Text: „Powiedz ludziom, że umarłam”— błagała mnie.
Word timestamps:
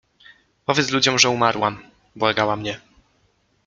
„Powiedz 0.65 0.89
ludziom, 0.91 1.19
że 1.19 1.29
umarłam”— 1.29 1.83
błagała 2.15 2.55
mnie. 2.55 2.79